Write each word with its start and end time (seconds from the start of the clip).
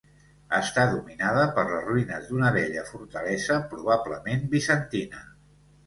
Està 0.59 0.85
dominada 0.93 1.43
per 1.59 1.65
les 1.67 1.85
ruïnes 1.91 2.27
d'una 2.31 2.51
vella 2.57 2.87
fortalesa 2.91 3.61
probablement 3.77 4.53
bizantina. 4.57 5.27